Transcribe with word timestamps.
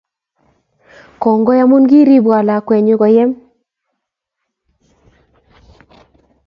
Kongoi 1.21 1.61
amun 1.63 1.83
keripwon 1.89 2.41
lakwennyu 2.49 2.93
komnyem 2.99 3.31